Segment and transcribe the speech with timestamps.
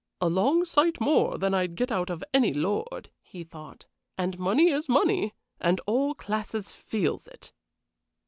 [0.19, 3.85] "A long sight more than I'd get out of any lord," he thought.
[4.17, 5.35] "And money is money.
[5.59, 7.53] And all classes feels it."